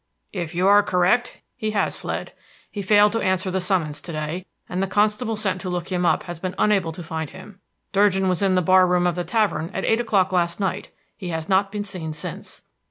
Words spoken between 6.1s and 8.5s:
has been unable to find him. Durgin was